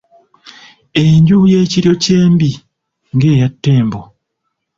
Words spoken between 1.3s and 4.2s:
ye Kiryokyembi ng'eya Ttembo.